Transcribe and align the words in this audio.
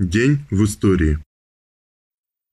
День 0.00 0.44
в 0.50 0.64
истории. 0.64 1.18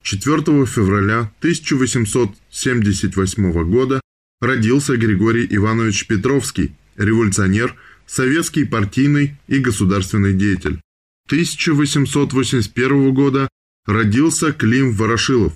4 0.04 0.66
февраля 0.66 1.32
1878 1.40 3.72
года 3.72 4.02
родился 4.42 4.98
Григорий 4.98 5.48
Иванович 5.50 6.08
Петровский, 6.08 6.76
революционер, 6.98 7.78
советский 8.06 8.66
партийный 8.66 9.38
и 9.48 9.60
государственный 9.60 10.34
деятель. 10.34 10.82
1881 11.28 13.14
года 13.14 13.48
родился 13.86 14.52
Клим 14.52 14.92
Ворошилов. 14.92 15.56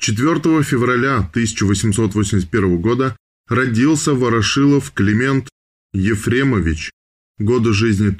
4 0.00 0.62
февраля 0.62 1.20
1881 1.20 2.78
года 2.82 3.16
родился 3.48 4.12
Ворошилов 4.12 4.92
Климент 4.92 5.48
Ефремович. 5.94 6.90
Годы 7.38 7.72
жизни 7.72 8.10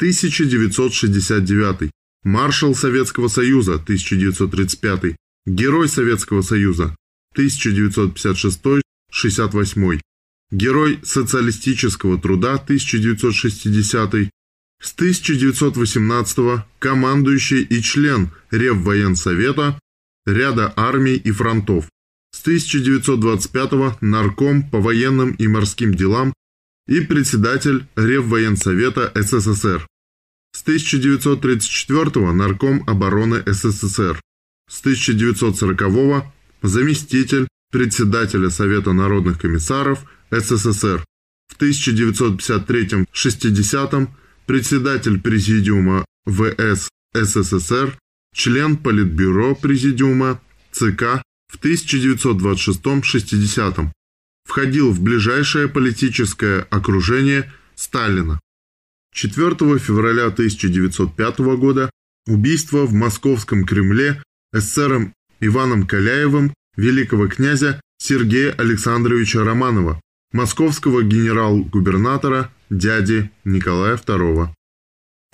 1881-1969. 0.00 1.90
Маршал 2.24 2.74
Советского 2.74 3.28
Союза 3.28 3.74
1935. 3.74 5.14
Герой 5.46 5.88
Советского 5.88 6.42
Союза 6.42 6.96
1956-68. 7.36 10.00
Герой 10.50 10.98
социалистического 11.02 12.18
труда 12.18 12.54
1960 12.54 14.30
с 14.80 14.94
1918 14.94 16.64
командующий 16.78 17.62
и 17.62 17.82
член 17.82 18.30
Реввоенсовета 18.50 19.78
ряда 20.24 20.72
армий 20.76 21.16
и 21.16 21.32
фронтов. 21.32 21.90
С 22.30 22.40
1925 22.42 24.00
нарком 24.00 24.62
по 24.70 24.80
военным 24.80 25.32
и 25.32 25.48
морским 25.48 25.94
делам 25.94 26.32
и 26.88 27.00
председатель 27.00 27.86
Реввоенсовета 27.96 29.10
СССР. 29.14 29.86
С 30.52 30.62
1934 30.62 32.32
нарком 32.32 32.82
обороны 32.88 33.42
СССР. 33.46 34.20
С 34.68 34.80
1940 34.80 36.24
заместитель 36.62 37.46
председателя 37.70 38.50
Совета 38.50 38.92
народных 38.92 39.38
комиссаров 39.38 40.04
СССР. 40.30 41.04
В 41.48 41.56
1953-60 41.60 44.08
председатель 44.46 45.20
Президиума 45.20 46.04
ВС 46.26 46.88
СССР, 47.14 47.96
член 48.34 48.76
Политбюро 48.76 49.54
Президиума 49.54 50.40
ЦК 50.72 51.22
в 51.48 51.58
1926-60 51.62 53.92
входил 54.48 54.90
в 54.90 55.02
ближайшее 55.02 55.68
политическое 55.68 56.66
окружение 56.70 57.52
Сталина. 57.76 58.40
4 59.12 59.78
февраля 59.78 60.26
1905 60.26 61.38
года 61.58 61.90
убийство 62.26 62.86
в 62.86 62.94
московском 62.94 63.64
Кремле 63.64 64.22
эсером 64.54 65.12
Иваном 65.40 65.86
Каляевым 65.86 66.54
великого 66.76 67.28
князя 67.28 67.80
Сергея 67.98 68.52
Александровича 68.52 69.44
Романова, 69.44 70.00
московского 70.32 71.02
генерал-губернатора 71.02 72.50
дяди 72.70 73.30
Николая 73.44 73.96
II. 73.96 74.48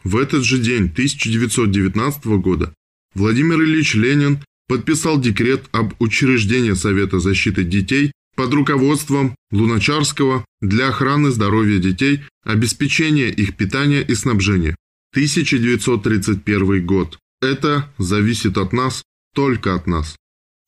В 0.02 0.16
этот 0.16 0.42
же 0.42 0.58
день 0.58 0.86
1919 0.86 2.26
года 2.42 2.74
Владимир 3.14 3.62
Ильич 3.62 3.94
Ленин 3.94 4.40
подписал 4.66 5.20
декрет 5.20 5.66
об 5.70 5.94
учреждении 6.00 6.72
Совета 6.72 7.20
защиты 7.20 7.62
детей 7.62 8.10
под 8.34 8.52
руководством 8.54 9.34
Луначарского 9.50 10.44
для 10.60 10.88
охраны 10.88 11.30
здоровья 11.30 11.78
детей, 11.78 12.22
обеспечения 12.44 13.28
их 13.28 13.56
питания 13.56 14.02
и 14.02 14.14
снабжения. 14.14 14.76
1931 15.12 16.84
год. 16.86 17.18
Это 17.40 17.92
зависит 17.98 18.58
от 18.58 18.72
нас, 18.72 19.02
только 19.34 19.74
от 19.74 19.86
нас. 19.86 20.16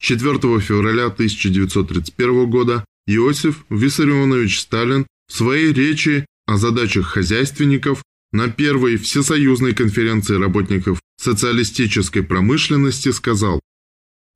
4 0.01 0.39
февраля 0.61 1.07
1931 1.07 2.51
года 2.51 2.85
Иосиф 3.07 3.65
Виссарионович 3.71 4.61
Сталин 4.61 5.07
в 5.29 5.33
своей 5.33 5.73
речи 5.73 6.27
о 6.47 6.59
задачах 6.59 7.07
хозяйственников 7.07 8.03
на 8.33 8.49
первой 8.49 8.97
Всесоюзной 8.97 9.75
конференции 9.75 10.37
работников 10.37 11.01
социалистической 11.17 12.23
промышленности 12.23 13.11
сказал 13.11 13.61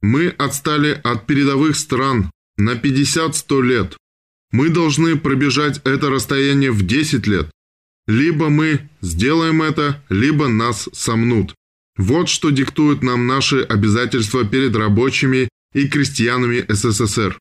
«Мы 0.01 0.29
отстали 0.29 1.01
от 1.05 1.27
передовых 1.27 1.77
стран 1.77 2.31
на 2.61 2.75
50-100 2.75 3.63
лет. 3.63 3.97
Мы 4.53 4.69
должны 4.69 5.17
пробежать 5.17 5.81
это 5.85 6.11
расстояние 6.11 6.71
в 6.71 6.83
10 6.87 7.27
лет. 7.27 7.51
Либо 8.07 8.49
мы 8.49 8.89
сделаем 9.01 9.63
это, 9.63 10.03
либо 10.09 10.49
нас 10.49 10.89
сомнут. 10.93 11.55
Вот 11.97 12.29
что 12.29 12.51
диктуют 12.51 13.03
нам 13.03 13.27
наши 13.27 13.61
обязательства 13.63 14.45
перед 14.45 14.75
рабочими 14.75 15.49
и 15.75 15.87
крестьянами 15.87 16.65
СССР. 16.69 17.39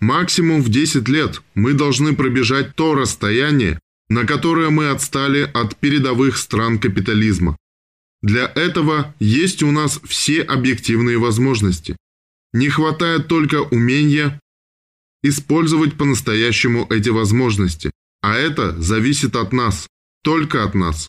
Максимум 0.00 0.62
в 0.62 0.68
10 0.68 1.08
лет 1.08 1.42
мы 1.54 1.74
должны 1.74 2.14
пробежать 2.14 2.74
то 2.74 2.94
расстояние, 2.94 3.78
на 4.08 4.26
которое 4.26 4.70
мы 4.70 4.90
отстали 4.90 5.48
от 5.54 5.76
передовых 5.76 6.36
стран 6.36 6.78
капитализма. 6.78 7.56
Для 8.22 8.46
этого 8.54 9.14
есть 9.18 9.62
у 9.62 9.70
нас 9.70 10.00
все 10.04 10.42
объективные 10.42 11.18
возможности. 11.18 11.96
Не 12.52 12.68
хватает 12.68 13.28
только 13.28 13.62
умения 13.62 14.40
использовать 15.22 15.96
по-настоящему 15.96 16.86
эти 16.90 17.10
возможности, 17.10 17.90
а 18.22 18.36
это 18.36 18.80
зависит 18.80 19.36
от 19.36 19.52
нас, 19.52 19.86
только 20.22 20.64
от 20.64 20.74
нас. 20.74 21.08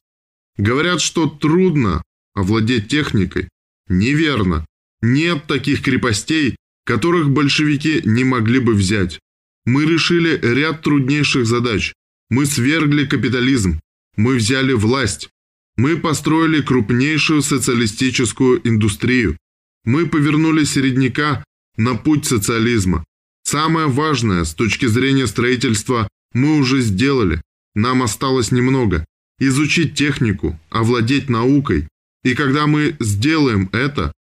Говорят, 0.57 1.01
что 1.01 1.28
трудно 1.28 2.03
овладеть 2.34 2.90
техникой. 2.90 3.50
Неверно. 3.88 4.66
Нет 5.01 5.47
таких 5.47 5.81
крепостей, 5.81 6.56
которых 6.85 7.30
большевики 7.30 8.01
не 8.06 8.24
могли 8.24 8.59
бы 8.59 8.74
взять. 8.74 9.19
Мы 9.66 9.85
решили 9.85 10.40
ряд 10.41 10.81
труднейших 10.81 11.46
задач. 11.46 11.94
Мы 12.30 12.46
свергли 12.46 13.06
капитализм. 13.06 13.80
Мы 14.16 14.35
взяли 14.35 14.74
власть. 14.74 15.30
Мы 15.78 15.97
построили 15.97 16.62
крупнейшую 16.62 17.41
социалистическую 17.41 18.68
индустрию. 18.68 19.38
Мы 19.84 20.06
повернули 20.08 20.64
середняка 20.64 21.44
на 21.78 21.96
путь 21.96 22.25
социализма. 22.25 23.03
Самое 23.44 23.88
важное 23.88 24.44
с 24.44 24.53
точки 24.53 24.86
зрения 24.86 25.28
строительства 25.28 26.08
мы 26.34 26.58
уже 26.58 26.81
сделали. 26.81 27.42
Нам 27.74 28.03
осталось 28.03 28.52
немного. 28.52 29.06
Изучить 29.40 29.96
технику, 29.96 30.59
овладеть 30.69 31.30
наукой. 31.30 31.88
И 32.24 32.36
когда 32.36 32.68
мы 32.68 32.96
сделаем 33.00 33.69
это, 33.74 34.14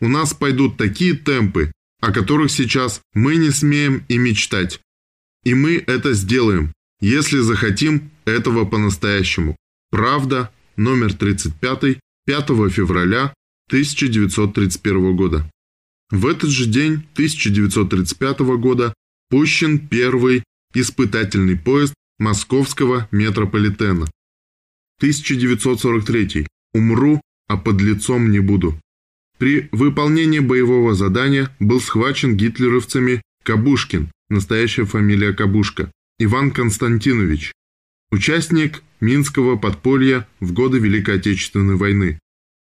у 0.00 0.08
нас 0.08 0.34
пойдут 0.34 0.76
такие 0.76 1.14
темпы, 1.14 1.72
о 2.00 2.12
которых 2.12 2.50
сейчас 2.50 3.00
мы 3.14 3.36
не 3.36 3.50
смеем 3.50 4.04
и 4.08 4.18
мечтать. 4.18 4.80
И 5.44 5.54
мы 5.54 5.76
это 5.76 6.12
сделаем, 6.14 6.72
если 7.00 7.38
захотим 7.38 8.10
этого 8.24 8.64
по-настоящему. 8.64 9.56
Правда, 9.90 10.50
номер 10.76 11.14
35, 11.14 11.98
5 12.26 12.46
февраля 12.72 13.32
1931 13.68 15.16
года. 15.16 15.50
В 16.10 16.26
этот 16.26 16.50
же 16.50 16.66
день 16.66 17.04
1935 17.14 18.40
года 18.58 18.94
пущен 19.30 19.78
первый 19.88 20.44
испытательный 20.74 21.56
поезд 21.56 21.94
московского 22.18 23.08
метрополитена. 23.10 24.06
1943. 24.98 26.46
Умру, 26.72 27.20
а 27.48 27.56
под 27.56 27.80
лицом 27.80 28.30
не 28.30 28.40
буду. 28.40 28.78
При 29.38 29.68
выполнении 29.72 30.38
боевого 30.38 30.94
задания 30.94 31.54
был 31.58 31.80
схвачен 31.80 32.36
гитлеровцами 32.36 33.22
Кабушкин, 33.42 34.10
настоящая 34.28 34.84
фамилия 34.84 35.32
Кабушка, 35.32 35.90
Иван 36.18 36.50
Константинович, 36.50 37.52
участник 38.10 38.82
Минского 39.00 39.56
подполья 39.56 40.26
в 40.40 40.52
годы 40.52 40.78
Великой 40.78 41.16
Отечественной 41.16 41.76
войны. 41.76 42.18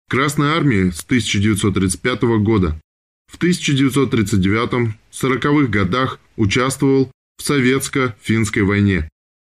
Красной 0.09 0.47
армии 0.47 0.89
с 0.89 1.03
1935 1.03 2.23
года. 2.41 2.81
В 3.31 3.37
1939-40-х 3.37 5.67
годах 5.67 6.19
участвовал 6.35 7.11
в 7.37 7.43
Советско-финской 7.43 8.63
войне. 8.63 9.07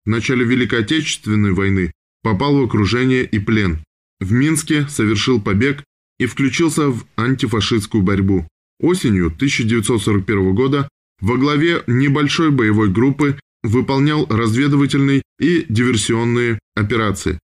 В 0.04 0.10
начале 0.10 0.44
Великой 0.44 0.80
Отечественной 0.80 1.54
войны 1.54 1.94
попал 2.22 2.58
в 2.58 2.64
окружение 2.64 3.24
и 3.24 3.40
плен. 3.40 3.82
В 4.20 4.34
Минске 4.34 4.90
совершил 4.90 5.42
побег 5.42 5.86
и 6.20 6.26
включился 6.26 6.90
в 6.90 7.06
антифашистскую 7.16 8.04
борьбу. 8.04 8.46
Осенью 8.82 9.28
1941 9.28 10.54
года 10.54 10.90
во 11.22 11.38
главе 11.38 11.82
небольшой 11.88 12.52
боевой 12.52 12.90
группы 12.90 13.40
выполнял 13.64 14.26
разведывательные 14.26 15.22
и 15.40 15.66
диверсионные 15.70 16.60
операции 16.76 17.40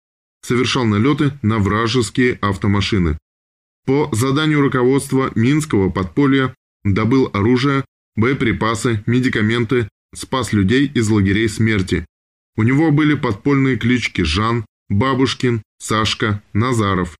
совершал 0.44 0.86
налеты 0.86 1.38
на 1.42 1.58
вражеские 1.58 2.38
автомашины. 2.42 3.18
По 3.86 4.10
заданию 4.12 4.62
руководства 4.62 5.32
Минского 5.36 5.90
подполья 5.90 6.54
добыл 6.84 7.30
оружие, 7.34 7.84
боеприпасы, 8.16 9.04
медикаменты, 9.06 9.90
спас 10.14 10.54
людей 10.54 10.86
из 10.88 11.10
лагерей 11.10 11.50
смерти. 11.50 12.06
У 12.56 12.64
него 12.64 12.92
были 12.92 13.16
подпольные 13.16 13.78
клички 13.78 14.22
Жан, 14.22 14.66
Бабушкин, 14.90 15.64
Сашка, 15.80 16.44
Назаров. 16.54 17.18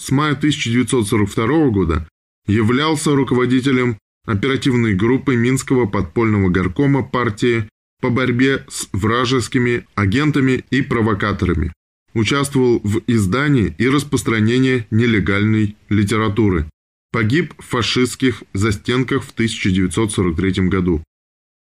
С 0.00 0.10
мая 0.10 0.32
1942 0.32 1.70
года 1.70 2.08
являлся 2.46 3.14
руководителем 3.14 3.98
оперативной 4.26 4.94
группы 4.94 5.36
Минского 5.36 5.86
подпольного 5.86 6.48
горкома 6.48 7.02
партии 7.02 7.68
по 8.00 8.10
борьбе 8.10 8.64
с 8.68 8.88
вражескими 8.92 9.86
агентами 9.94 10.64
и 10.70 10.82
провокаторами. 10.82 11.72
Участвовал 12.14 12.80
в 12.84 13.02
издании 13.06 13.74
и 13.78 13.88
распространении 13.88 14.86
нелегальной 14.90 15.76
литературы. 15.88 16.68
Погиб 17.10 17.54
в 17.58 17.64
фашистских 17.64 18.42
застенках 18.52 19.22
в 19.22 19.30
1943 19.32 20.68
году. 20.68 21.02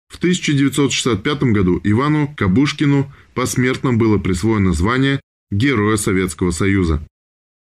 В 0.08 0.16
1965 0.16 1.42
году 1.44 1.80
Ивану 1.84 2.34
Кабушкину 2.36 3.12
посмертно 3.34 3.92
было 3.92 4.18
присвоено 4.18 4.72
звание 4.72 5.20
Героя 5.50 5.96
Советского 5.96 6.50
Союза. 6.50 7.06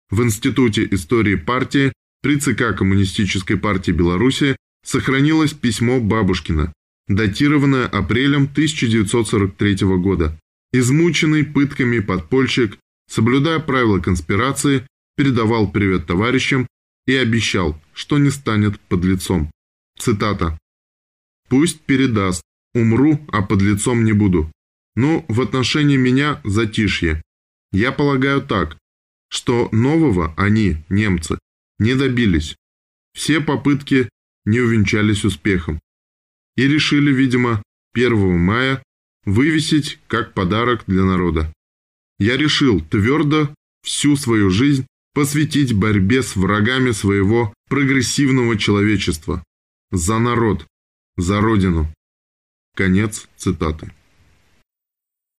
В 0.09 0.21
Институте 0.24 0.88
истории 0.92 1.36
партии 1.36 1.94
при 2.21 2.38
ЦК 2.38 2.75
Коммунистической 2.77 3.57
партии 3.57 3.92
Беларуси 3.92 4.56
сохранилось 4.86 5.54
письмо 5.54 6.00
Бабушкина, 6.00 6.74
датированное 7.07 7.88
апрелем 7.88 8.44
1943 8.44 9.75
года. 9.98 10.38
Измученный 10.74 11.46
пытками 11.46 12.00
подпольщик, 12.00 12.80
соблюдая 13.08 13.60
правила 13.60 14.00
конспирации, 14.00 14.88
передавал 15.16 15.72
привет 15.72 16.08
товарищам 16.08 16.68
и 17.06 17.16
обещал, 17.16 17.80
что 17.94 18.18
не 18.18 18.31
станет 18.31 18.80
подлецом. 18.80 19.52
Цитата. 20.00 20.58
«Пусть 21.48 21.81
передаст. 21.81 22.42
Умру, 22.74 23.24
а 23.31 23.44
подлецом 23.44 24.04
не 24.04 24.14
буду. 24.14 24.52
Но 24.96 25.24
в 25.28 25.42
отношении 25.42 25.98
меня 25.98 26.42
затишье. 26.44 27.22
Я 27.72 27.92
полагаю 27.92 28.42
так, 28.42 28.78
что 29.30 29.69
нового 29.72 30.34
они, 30.38 30.78
немцы, 30.90 31.38
не 31.78 31.94
добились. 31.94 32.56
Все 33.14 33.42
попытки 33.42 34.10
не 34.46 34.60
увенчались 34.60 35.24
успехом. 35.24 35.80
И 36.56 36.68
решили, 36.68 37.14
видимо, 37.14 37.62
1 37.94 38.40
мая 38.40 38.81
вывесить 39.25 40.00
как 40.08 40.34
подарок 40.34 40.84
для 40.88 41.04
народа. 41.04 41.54
Я 42.20 42.38
решил 42.38 42.81
твердо 42.81 43.54
всю 43.84 44.16
свою 44.16 44.50
жизнь 44.50 44.86
посвятить 45.14 45.74
борьбе 45.74 46.24
с 46.24 46.36
врагами 46.36 46.92
своего 46.92 47.54
прогрессивного 47.70 48.58
человечества. 48.58 49.44
За 49.92 50.20
народ, 50.20 50.66
за 51.18 51.40
родину. 51.42 51.94
Конец 52.75 53.28
цитаты. 53.38 53.92